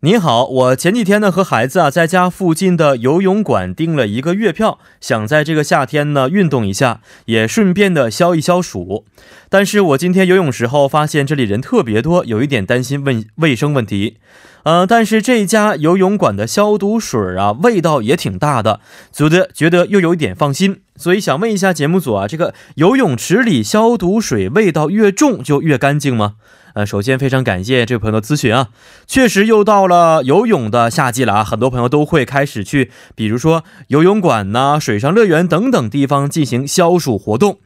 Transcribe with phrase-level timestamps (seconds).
[0.00, 9.04] 你好，我前几天呢和孩子啊在家附近的游泳馆订了一个月票，想在这个夏天呢运动一下，也顺便的消一消暑。
[9.48, 14.18] 但是我今天游泳时候发现这里人特别多，有一点担心卫卫生问题。
[14.62, 18.78] 呃，但是这家游泳馆的消毒水啊味道也挺大的，
[19.10, 26.34] 觉得觉得又有一点放心，所以想问一下节目组啊，这个游泳池里消毒水味道越重就越干净吗？
[26.74, 28.68] 呃，首先非常感谢这位朋友的咨询啊，
[29.06, 37.58] 确实又到了游泳的夏季了啊，很多朋友都会开始去，比如说游泳馆呐、水上乐园等等地方进行消暑活动。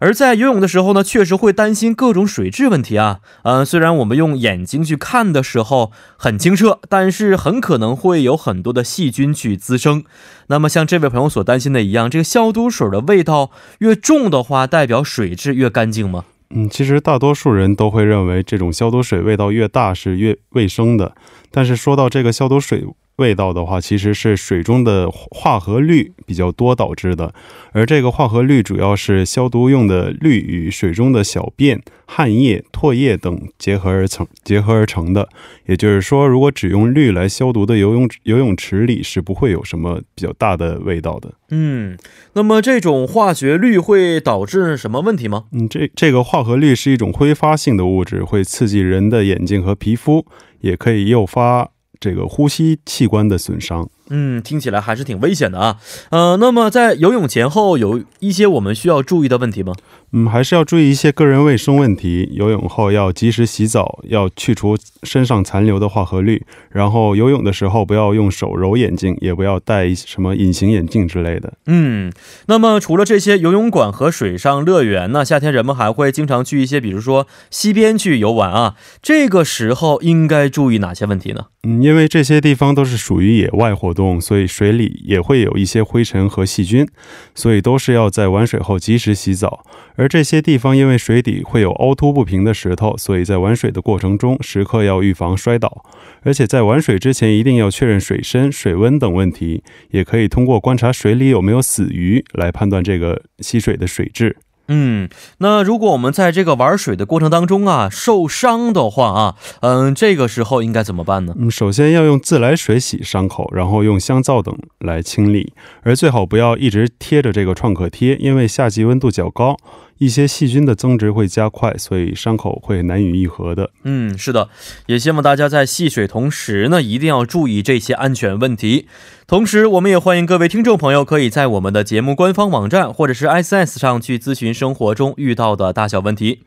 [0.00, 3.20] 而在游泳的时候呢，确实会担心各种水质问题啊。
[3.44, 10.02] 呃，虽然我们用眼睛去看的时候很清澈，但是很可能会有很多的细菌去滋生。
[10.48, 16.24] 那么像这位朋友所担心的一样，这个消毒水的味道越重的话，代表水质越干净吗？
[16.52, 21.14] 嗯，其实大多数人都会认为这种消毒水味道越大是越卫生的。
[21.52, 22.84] 但是说到这个消毒水
[23.20, 27.32] 味道的话，其实是水中的化合氯比较多导致的。
[27.72, 35.28] 而这个化合氯主要是消毒用的氯与水中的小便、汗液、唾液等结合而成结合而成的。
[35.66, 41.34] 也就是说，如果只用氯来消毒的游泳游泳池里是不会有什么比较大的味道的。
[41.50, 41.96] 嗯，
[42.32, 45.44] 那么这种化学氯会导致什么问题吗？
[45.52, 50.26] 嗯，这这个化合氯是一种挥发性的物质，会刺激人的眼睛和皮肤，
[50.60, 53.88] 也可以诱发这个呼吸器官的损伤。
[54.10, 55.78] 嗯，听起来还是挺危险的啊。
[56.10, 59.72] 呃，那么在游泳前后有一些我们需要注意的问题吗？
[60.12, 62.28] 嗯，还是要注意一些个人卫生问题。
[62.32, 66.44] 游泳后要及时洗澡，要去除身上残留的化合氯。
[66.70, 71.52] 然后游泳的时候不要用手揉眼睛，也不要戴什么隐形眼镜之类的。
[71.66, 72.12] 嗯，
[72.46, 78.74] 那么除了这些游泳馆和水上乐园呢，夏天人们还会经常去一些，比如说溪边去游玩啊。
[79.00, 81.46] 这个时候应该注意哪些问题呢？
[81.62, 86.86] 嗯，因为这些地方都是属于野外活动，所以水里也会有一些灰尘和细菌，
[87.34, 89.64] 所以都是要在玩水后及时洗澡。
[89.96, 95.84] 而这些地方因为水底会有凹凸不平的石头，所以在玩水的过程中时刻要预防摔倒。
[96.22, 104.36] 而且在玩水之前一定要确认水深、水温等问题，也可以通过观察水里有没有死鱼来判断这个溪水的水质。
[104.72, 105.08] 嗯，
[105.38, 111.34] 那如果我们在这个玩水的过程当中啊受伤的话啊，嗯，这个时候应该怎么办呢？
[111.36, 119.56] 嗯，首先要用自来水洗伤口，然后用香皂等来清理，而最好不要一直贴着这个创可贴，因为夏季温度较高。
[120.00, 123.70] 一些细菌的增殖会加快，所以伤口会难以愈合的。
[123.84, 124.48] 嗯，是的，
[124.86, 128.86] 也希望大家在戏水同时呢，一定要注意这些安全问题。
[129.26, 136.40] 同时，我们也欢迎各位听众朋友可以在我们的节目官方网站或者是 S S 上去咨询生活中遇到的大小问题。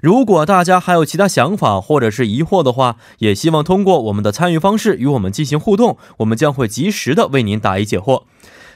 [0.00, 8.22] 如果大家还有其他想法或者是疑惑的话，也希望通过我们的参与方式与我们进行互动，我们将会及时的为您答疑解惑。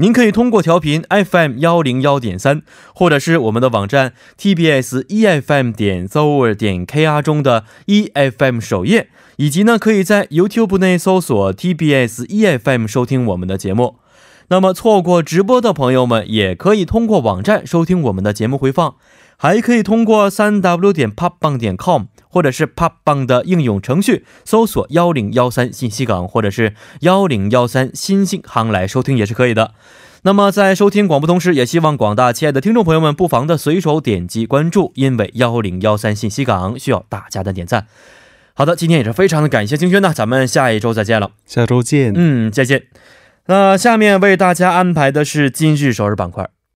[0.00, 2.62] 您可以通过调频 FM 幺零幺点三，
[2.94, 9.08] 或者是我们的网站 TBS EFM 点 Zoer 点 KR 中的 EFM 首页，
[9.38, 13.96] 以及呢，可以在 YouTube 内搜索 TBS EFM 收听我们的节目。
[14.50, 18.94] 那么错过直播的朋友们，也可以通过网站收听我们的节目回放，
[19.36, 22.04] 还可以通过三 W 点 popbang 点 com。
[22.28, 29.72] 或者是 Pop 棒的应用程序搜索幺零幺三信息港，或者是幺零幺三新星行来收听也是可以的。
[30.22, 37.86] 那么在收听广播同时，也希望广大亲爱的听众朋友们不妨的随手点击关注，因为幺零幺三信息港需要大家的点赞。
[38.54, 42.12] 好的，今天也是非常的感谢金轩呢，咱们下一周再见了，下周见。
[42.16, 42.86] 嗯，再见。
[43.46, 46.50] 那下面为大家安排的是今日首日板块。